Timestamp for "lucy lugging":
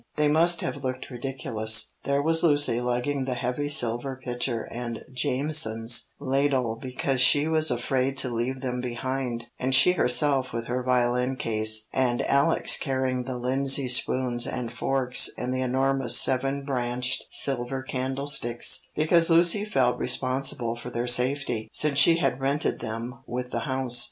2.41-3.25